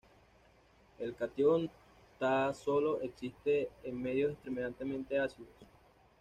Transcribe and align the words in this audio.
El 0.97 1.13
catión 1.13 1.69
Ta 2.17 2.55
solo 2.55 2.99
existe 3.03 3.69
en 3.83 4.01
medios 4.01 4.31
extremadamente 4.31 5.19
ácidos. 5.19 5.51